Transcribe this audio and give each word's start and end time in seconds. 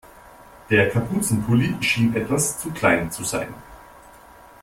Der 0.71 0.89
Kapuzenpulli 0.89 1.75
schien 1.81 2.15
etwas 2.15 2.57
zu 2.57 2.71
klein 2.71 3.11
zu 3.11 3.23
sein. 3.23 3.53